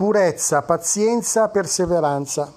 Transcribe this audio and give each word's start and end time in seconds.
Purezza, 0.00 0.62
pazienza, 0.62 1.48
perseveranza. 1.48 2.50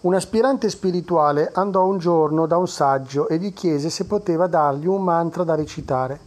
Un 0.00 0.14
aspirante 0.14 0.70
spirituale 0.70 1.50
andò 1.52 1.84
un 1.84 1.98
giorno 1.98 2.46
da 2.46 2.56
un 2.56 2.66
saggio 2.66 3.28
e 3.28 3.36
gli 3.36 3.52
chiese 3.52 3.90
se 3.90 4.06
poteva 4.06 4.46
dargli 4.46 4.86
un 4.86 5.04
mantra 5.04 5.44
da 5.44 5.54
recitare. 5.54 6.18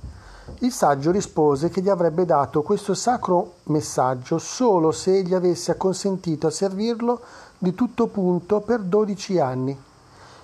Il 0.59 0.71
saggio 0.71 1.09
rispose 1.09 1.69
che 1.69 1.81
gli 1.81 1.89
avrebbe 1.89 2.25
dato 2.25 2.61
questo 2.61 2.93
sacro 2.93 3.53
messaggio 3.63 4.37
solo 4.37 4.91
se 4.91 5.17
egli 5.17 5.33
avesse 5.33 5.71
acconsentito 5.71 6.45
a 6.45 6.51
servirlo 6.51 7.21
di 7.57 7.73
tutto 7.73 8.05
punto 8.05 8.59
per 8.59 8.81
dodici 8.81 9.39
anni. 9.39 9.75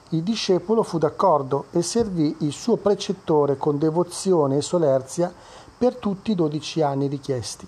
Il 0.09 0.23
discepolo 0.23 0.81
fu 0.81 0.97
d'accordo 0.97 1.65
e 1.69 1.83
servì 1.83 2.37
il 2.39 2.53
suo 2.53 2.77
precettore 2.77 3.55
con 3.55 3.77
devozione 3.77 4.57
e 4.57 4.61
solerzia 4.63 5.31
per 5.77 5.97
tutti 5.97 6.31
i 6.31 6.35
dodici 6.35 6.81
anni 6.81 7.05
richiesti. 7.05 7.67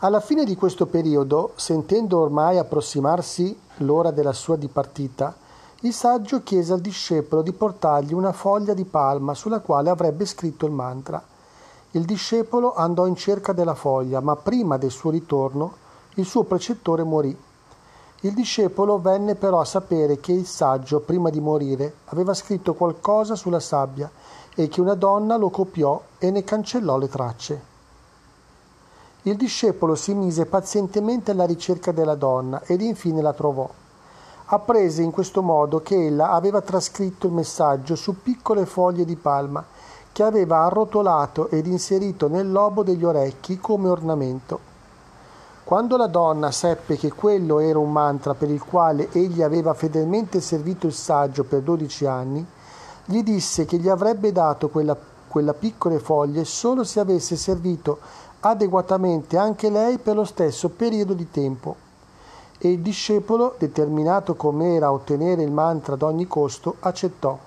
Alla 0.00 0.20
fine 0.20 0.44
di 0.44 0.56
questo 0.56 0.84
periodo, 0.84 1.52
sentendo 1.56 2.18
ormai 2.20 2.58
approssimarsi 2.58 3.58
l'ora 3.78 4.10
della 4.10 4.34
sua 4.34 4.56
dipartita, 4.56 5.34
il 5.80 5.94
saggio 5.94 6.42
chiese 6.42 6.74
al 6.74 6.82
discepolo 6.82 7.40
di 7.40 7.54
portargli 7.54 8.12
una 8.12 8.32
foglia 8.32 8.74
di 8.74 8.84
palma 8.84 9.32
sulla 9.32 9.60
quale 9.60 9.88
avrebbe 9.88 10.26
scritto 10.26 10.66
il 10.66 10.72
mantra. 10.72 11.22
Il 11.92 12.04
discepolo 12.04 12.74
andò 12.74 13.06
in 13.06 13.16
cerca 13.16 13.54
della 13.54 13.74
foglia, 13.74 14.20
ma 14.20 14.36
prima 14.36 14.76
del 14.76 14.90
suo 14.90 15.08
ritorno 15.08 15.72
il 16.16 16.26
suo 16.26 16.42
precettore 16.42 17.02
morì. 17.02 17.34
Il 18.20 18.34
discepolo 18.34 19.00
venne 19.00 19.34
però 19.34 19.60
a 19.60 19.64
sapere 19.64 20.20
che 20.20 20.32
il 20.32 20.46
saggio, 20.46 21.00
prima 21.00 21.30
di 21.30 21.40
morire, 21.40 22.00
aveva 22.06 22.34
scritto 22.34 22.74
qualcosa 22.74 23.34
sulla 23.34 23.60
sabbia 23.60 24.10
e 24.54 24.68
che 24.68 24.82
una 24.82 24.94
donna 24.94 25.36
lo 25.36 25.48
copiò 25.48 25.98
e 26.18 26.30
ne 26.30 26.44
cancellò 26.44 26.98
le 26.98 27.08
tracce. 27.08 27.74
Il 29.26 29.34
discepolo 29.34 29.96
si 29.96 30.14
mise 30.14 30.46
pazientemente 30.46 31.32
alla 31.32 31.46
ricerca 31.46 31.90
della 31.90 32.14
donna 32.14 32.62
ed 32.64 32.80
infine 32.80 33.20
la 33.20 33.32
trovò. 33.32 33.68
Apprese 34.44 35.02
in 35.02 35.10
questo 35.10 35.42
modo 35.42 35.80
che 35.80 36.06
ella 36.06 36.30
aveva 36.30 36.60
trascritto 36.60 37.26
il 37.26 37.32
messaggio 37.32 37.96
su 37.96 38.22
piccole 38.22 38.66
foglie 38.66 39.04
di 39.04 39.16
palma 39.16 39.64
che 40.12 40.22
aveva 40.22 40.58
arrotolato 40.58 41.48
ed 41.48 41.66
inserito 41.66 42.28
nel 42.28 42.52
lobo 42.52 42.84
degli 42.84 43.04
orecchi 43.04 43.58
come 43.58 43.88
ornamento. 43.88 44.60
Quando 45.64 45.96
la 45.96 46.06
donna 46.06 46.52
seppe 46.52 46.96
che 46.96 47.12
quello 47.12 47.58
era 47.58 47.80
un 47.80 47.90
mantra 47.90 48.34
per 48.34 48.48
il 48.48 48.62
quale 48.62 49.10
egli 49.10 49.42
aveva 49.42 49.74
fedelmente 49.74 50.40
servito 50.40 50.86
il 50.86 50.94
saggio 50.94 51.42
per 51.42 51.62
dodici 51.62 52.06
anni, 52.06 52.46
gli 53.04 53.24
disse 53.24 53.64
che 53.64 53.76
gli 53.78 53.88
avrebbe 53.88 54.30
dato 54.30 54.68
quella, 54.68 54.96
quella 55.36 55.52
piccole 55.52 55.98
foglie 55.98 56.46
solo 56.46 56.82
se 56.82 56.98
avesse 56.98 57.36
servito 57.36 57.98
adeguatamente 58.40 59.36
anche 59.36 59.68
lei 59.68 59.98
per 59.98 60.14
lo 60.14 60.24
stesso 60.24 60.70
periodo 60.70 61.12
di 61.12 61.30
tempo. 61.30 61.76
E 62.56 62.70
il 62.70 62.80
discepolo, 62.80 63.54
determinato 63.58 64.34
com'era 64.34 64.86
a 64.86 64.92
ottenere 64.92 65.42
il 65.42 65.50
mantra 65.50 65.92
ad 65.92 66.00
ogni 66.00 66.26
costo, 66.26 66.76
accettò. 66.80 67.38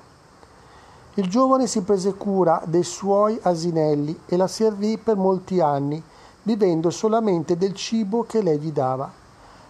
Il 1.16 1.28
giovane 1.28 1.66
si 1.66 1.82
prese 1.82 2.14
cura 2.14 2.62
dei 2.64 2.84
suoi 2.84 3.40
asinelli 3.42 4.20
e 4.28 4.38
la 4.38 4.46
servì 4.46 5.00
per 5.00 5.16
molti 5.16 5.60
anni, 5.60 6.00
vivendo 6.44 6.92
solamente 6.92 7.58
del 7.58 7.74
cibo 7.74 8.22
che 8.22 8.44
lei 8.44 8.60
gli 8.60 8.72
dava. 8.72 9.12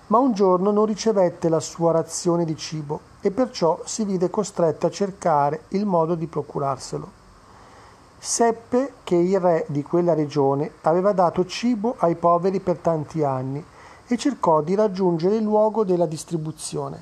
Ma 0.07 0.17
un 0.17 0.33
giorno 0.33 0.71
non 0.71 0.83
ricevette 0.83 1.47
la 1.47 1.61
sua 1.61 1.93
razione 1.93 2.43
di 2.43 2.57
cibo 2.57 2.99
e 3.21 3.31
perciò 3.31 3.79
si 3.85 4.03
vide 4.03 4.29
costretto 4.29 4.87
a 4.87 4.91
cercare 4.91 5.61
il 5.69 5.85
modo 5.85 6.15
di 6.15 6.27
procurarselo. 6.27 7.18
Seppe 8.21 8.95
che 9.05 9.15
il 9.15 9.39
re 9.39 9.65
di 9.69 9.81
quella 9.81 10.13
regione 10.13 10.73
aveva 10.81 11.13
dato 11.13 11.45
cibo 11.45 11.95
ai 11.99 12.15
poveri 12.15 12.59
per 12.59 12.79
tanti 12.79 13.23
anni 13.23 13.63
e 14.07 14.17
cercò 14.17 14.61
di 14.61 14.75
raggiungere 14.75 15.37
il 15.37 15.43
luogo 15.43 15.85
della 15.85 16.05
distribuzione. 16.05 17.01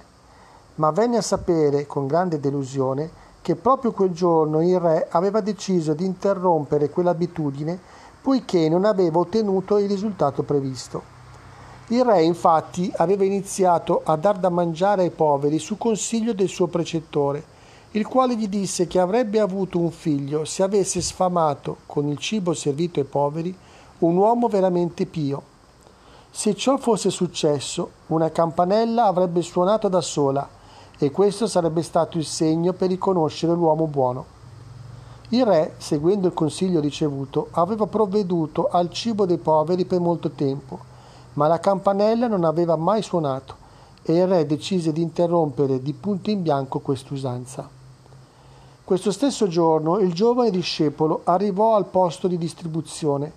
Ma 0.76 0.92
venne 0.92 1.18
a 1.18 1.24
sapere, 1.24 1.88
con 1.88 2.06
grande 2.06 2.40
delusione, 2.40 3.10
che 3.42 3.56
proprio 3.56 3.94
quel 3.94 4.12
giorno 4.12 4.62
il 4.62 4.80
re 4.80 5.08
aveva 5.10 5.42
deciso 5.42 5.96
di 5.96 6.06
interrompere 6.06 6.92
quell'abitudine 6.92 7.80
poiché 8.22 8.70
non 8.70 8.86
aveva 8.86 9.18
ottenuto 9.18 9.80
il 9.80 9.90
risultato 9.90 10.44
previsto. 10.44 11.02
Il 11.88 12.06
re 12.06 12.22
infatti 12.22 12.94
aveva 12.96 13.24
iniziato 13.24 14.02
a 14.04 14.16
dar 14.18 14.38
da 14.38 14.50
mangiare 14.50 15.02
ai 15.02 15.10
poveri 15.10 15.58
su 15.58 15.80
consiglio 15.80 16.34
del 16.34 16.48
suo 16.48 16.68
precettore, 16.68 17.56
il 17.92 18.06
quale 18.06 18.36
gli 18.36 18.50
disse 18.50 18.86
che 18.86 19.00
avrebbe 19.00 19.40
avuto 19.40 19.80
un 19.80 19.92
figlio 19.92 20.44
se 20.44 20.62
avesse 20.62 21.02
sfamato 21.02 21.78
con 21.86 22.08
il 22.10 22.18
cibo 22.18 22.54
servito 22.54 23.00
ai 23.00 23.06
poveri 23.06 23.56
un 24.00 24.18
uomo 24.18 24.50
veramente 24.50 25.06
pio. 25.06 25.42
Se 26.30 26.54
ciò 26.54 26.78
fosse 26.78 27.10
successo, 27.10 27.92
una 28.08 28.30
campanella 28.30 29.06
avrebbe 29.06 29.42
suonato 29.42 29.88
da 29.88 30.02
sola 30.02 30.48
e 30.98 31.12
questo 31.12 31.48
sarebbe 31.48 31.82
stato 31.82 32.18
il 32.18 32.26
segno 32.26 32.74
per 32.74 32.90
riconoscere 32.90 33.54
l'uomo 33.54 33.88
buono. 33.88 34.26
Il 35.30 35.46
re, 35.46 35.76
seguendo 35.78 36.28
il 36.28 36.34
consiglio 36.34 36.82
ricevuto, 36.82 37.48
aveva 37.52 37.88
provveduto 37.88 38.68
al 38.70 38.92
cibo 38.92 39.26
dei 39.26 39.38
poveri 39.38 39.86
per 39.86 40.02
molto 40.02 40.32
tempo, 40.32 40.80
ma 41.34 41.48
la 41.48 41.60
campanella 41.60 42.28
non 42.28 42.44
aveva 42.44 42.76
mai 42.76 43.02
suonato 43.02 43.56
e 44.04 44.14
il 44.14 44.28
re 44.28 44.46
decise 44.46 44.92
di 44.92 45.02
interrompere 45.02 45.82
di 45.82 45.94
punto 45.94 46.30
in 46.30 46.42
bianco 46.42 46.80
quest'usanza. 46.80 47.77
Questo 48.88 49.12
stesso 49.12 49.50
giorno 49.50 49.98
il 49.98 50.14
giovane 50.14 50.50
discepolo 50.50 51.20
arrivò 51.26 51.76
al 51.76 51.88
posto 51.88 52.30
di 52.30 52.38
distribuzione 52.38 53.30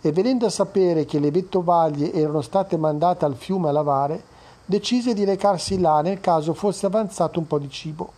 e 0.00 0.12
venendo 0.12 0.46
a 0.46 0.50
sapere 0.50 1.04
che 1.04 1.18
le 1.18 1.30
vettovaglie 1.30 2.10
erano 2.10 2.40
state 2.40 2.78
mandate 2.78 3.26
al 3.26 3.34
fiume 3.34 3.68
a 3.68 3.72
lavare, 3.72 4.22
decise 4.64 5.12
di 5.12 5.24
recarsi 5.24 5.78
là 5.78 6.00
nel 6.00 6.20
caso 6.20 6.54
fosse 6.54 6.86
avanzato 6.86 7.38
un 7.38 7.46
po' 7.46 7.58
di 7.58 7.68
cibo. 7.68 8.12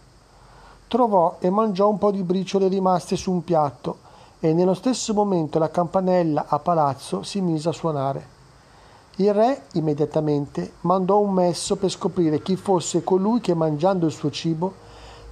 Trovò 0.86 1.38
e 1.40 1.50
mangiò 1.50 1.88
un 1.88 1.98
po' 1.98 2.12
di 2.12 2.22
briciole 2.22 2.68
rimaste 2.68 3.16
su 3.16 3.32
un 3.32 3.42
piatto 3.42 3.96
e 4.38 4.52
nello 4.52 4.74
stesso 4.74 5.12
momento 5.12 5.58
la 5.58 5.70
campanella 5.70 6.44
a 6.46 6.60
palazzo 6.60 7.24
si 7.24 7.40
mise 7.40 7.68
a 7.68 7.72
suonare. 7.72 8.26
Il 9.16 9.34
re 9.34 9.62
immediatamente 9.72 10.74
mandò 10.82 11.18
un 11.18 11.32
messo 11.32 11.74
per 11.74 11.90
scoprire 11.90 12.40
chi 12.42 12.54
fosse 12.54 13.02
colui 13.02 13.40
che 13.40 13.54
mangiando 13.54 14.06
il 14.06 14.12
suo 14.12 14.30
cibo 14.30 14.84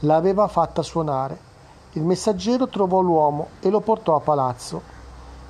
l'aveva 0.04 0.48
fatta 0.48 0.82
suonare. 0.82 1.53
Il 1.92 2.04
messaggero 2.04 2.69
trovò 2.69 3.00
l'uomo 3.00 3.48
e 3.60 3.70
lo 3.70 3.81
portò 3.81 4.16
a 4.16 4.20
palazzo. 4.20 4.92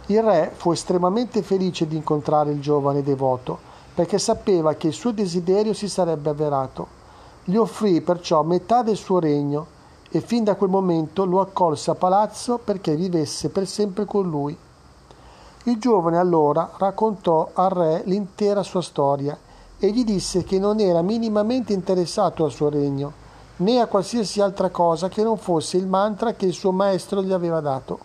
Il 0.07 0.23
re 0.23 0.53
fu 0.55 0.73
estremamente 0.73 1.43
felice 1.43 1.87
di 1.87 1.97
incontrare 1.97 2.53
il 2.53 2.61
giovane 2.61 3.03
devoto, 3.03 3.59
perché 3.95 4.19
sapeva 4.19 4.75
che 4.75 4.89
il 4.89 4.93
suo 4.93 5.13
desiderio 5.13 5.73
si 5.73 5.89
sarebbe 5.89 6.31
avverato. 6.31 7.03
Gli 7.45 7.57
offrì 7.57 8.01
perciò 8.01 8.43
metà 8.43 8.83
del 8.83 8.97
suo 8.97 9.19
regno 9.19 9.67
e 10.11 10.21
fin 10.21 10.45
da 10.45 10.55
quel 10.55 10.71
momento 10.71 11.25
lo 11.25 11.41
accolse 11.41 11.91
a 11.91 11.95
palazzo 11.95 12.59
perché 12.59 12.95
vivesse 12.95 13.49
per 13.49 13.67
sempre 13.67 14.05
con 14.05 14.29
lui. 14.29 14.57
Il 15.65 15.79
giovane 15.79 16.19
allora 16.19 16.71
raccontò 16.77 17.51
al 17.55 17.71
re 17.71 18.03
l'intera 18.05 18.63
sua 18.63 18.83
storia 18.83 19.37
e 19.79 19.91
gli 19.91 20.05
disse 20.05 20.45
che 20.45 20.59
non 20.59 20.79
era 20.79 21.01
minimamente 21.01 21.73
interessato 21.73 22.45
al 22.45 22.51
suo 22.51 22.69
regno 22.69 23.24
né 23.57 23.81
a 23.81 23.87
qualsiasi 23.87 24.41
altra 24.41 24.71
cosa 24.71 25.09
che 25.09 25.23
non 25.23 25.37
fosse 25.37 25.77
il 25.77 25.87
mantra 25.87 26.33
che 26.33 26.47
il 26.47 26.53
suo 26.53 26.73
maestro 26.73 27.23
gli 27.23 27.33
aveva 27.33 27.61
dato. 27.61 27.99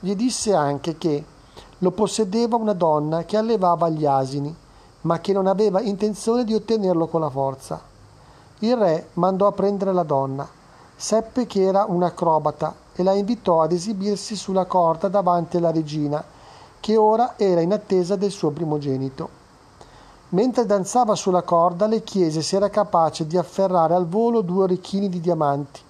Gli 0.00 0.14
disse 0.14 0.54
anche 0.54 0.96
che 0.96 1.24
lo 1.78 1.90
possedeva 1.90 2.56
una 2.56 2.72
donna 2.72 3.24
che 3.24 3.36
allevava 3.36 3.88
gli 3.88 4.06
asini, 4.06 4.54
ma 5.02 5.20
che 5.20 5.32
non 5.32 5.46
aveva 5.46 5.80
intenzione 5.80 6.44
di 6.44 6.54
ottenerlo 6.54 7.06
con 7.06 7.20
la 7.20 7.30
forza. 7.30 7.80
Il 8.60 8.76
re 8.76 9.08
mandò 9.14 9.46
a 9.48 9.52
prendere 9.52 9.92
la 9.92 10.04
donna, 10.04 10.48
seppe 10.96 11.46
che 11.46 11.62
era 11.62 11.84
un'acrobata 11.86 12.74
e 12.94 13.02
la 13.02 13.12
invitò 13.12 13.60
ad 13.60 13.72
esibirsi 13.72 14.36
sulla 14.36 14.64
corda 14.64 15.08
davanti 15.08 15.56
alla 15.56 15.72
regina, 15.72 16.24
che 16.78 16.96
ora 16.96 17.34
era 17.36 17.60
in 17.60 17.72
attesa 17.72 18.16
del 18.16 18.30
suo 18.30 18.50
primogenito. 18.50 19.41
Mentre 20.32 20.64
danzava 20.64 21.14
sulla 21.14 21.42
corda 21.42 21.86
le 21.86 22.02
chiese 22.02 22.40
se 22.40 22.56
era 22.56 22.70
capace 22.70 23.26
di 23.26 23.36
afferrare 23.36 23.92
al 23.92 24.08
volo 24.08 24.40
due 24.40 24.62
orecchini 24.62 25.10
di 25.10 25.20
diamanti, 25.20 25.80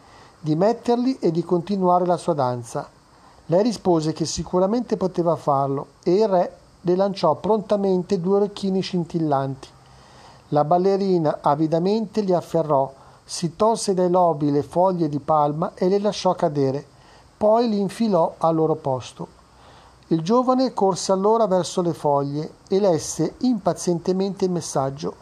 di 0.41 0.57
metterli 0.57 1.19
e 1.21 1.31
di 1.31 1.45
continuare 1.45 2.07
la 2.07 2.17
sua 2.17 2.33
danza. 2.33 2.89
Lei 3.47 3.63
rispose 3.63 4.13
che 4.13 4.25
sicuramente 4.25 4.97
poteva 4.97 5.37
farlo 5.37 5.87
e 6.03 6.15
il 6.15 6.27
re 6.27 6.57
le 6.81 6.97
lanciò 6.97 7.37
prontamente 7.37 8.19
due 8.21 8.39
orecchini 8.39 8.81
scintillanti. 8.81 9.69
La 10.49 10.65
ballerina 10.65 11.39
avidamente 11.41 12.23
li 12.23 12.35
afferrò, 12.35 12.93
si 13.23 13.55
tolse 13.55 13.95
dai 13.95 14.11
lobi 14.11 14.51
le 14.51 14.65
foglie 14.65 15.09
di 15.09 15.21
palma 15.21 15.71
e 15.75 15.89
le 15.89 16.01
lasciò 16.01 16.35
cadere, 16.35 16.85
poi 17.37 17.69
li 17.69 17.79
infilò 17.79 18.35
al 18.39 18.57
loro 18.57 18.75
posto. 18.75 19.41
Il 20.13 20.21
giovane 20.21 20.75
corse 20.75 21.11
allora 21.11 21.47
verso 21.47 21.81
le 21.81 21.95
foglie 21.95 22.57
e 22.69 22.79
lesse 22.79 23.37
impazientemente 23.39 24.45
il 24.45 24.51
messaggio. 24.51 25.15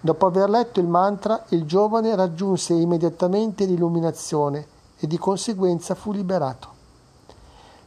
Dopo 0.00 0.26
aver 0.26 0.50
letto 0.50 0.80
il 0.80 0.88
mantra, 0.88 1.44
il 1.50 1.64
giovane 1.64 2.16
raggiunse 2.16 2.74
immediatamente 2.74 3.64
l'illuminazione 3.64 4.66
e 4.98 5.06
di 5.06 5.16
conseguenza 5.18 5.94
fu 5.94 6.10
liberato. 6.10 6.68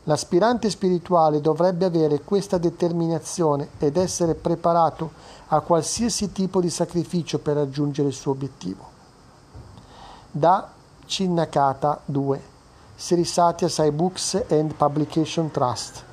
L'aspirante 0.06 0.69
spirituale 0.69 1.42
dovrebbe 1.42 1.83
avere 1.83 2.22
questa 2.22 2.57
determinazione 2.57 3.68
ed 3.77 3.98
essere 3.98 4.34
preparato 4.34 5.12
a 5.48 5.60
qualsiasi 5.60 6.31
tipo 6.31 6.62
di 6.62 6.69
sacrificio 6.69 7.39
per 7.39 7.57
raggiungere 7.57 8.07
il 8.07 8.13
suo 8.13 8.31
obiettivo. 8.31 8.86
Da 10.31 10.72
Cinnakata 11.06 12.00
2 12.06 12.42
Sri 12.95 13.25
Satya 13.25 13.68
Sai 13.68 13.92
Books 13.92 14.45
and 14.48 14.75
Publication 14.75 15.51
Trust 15.51 16.06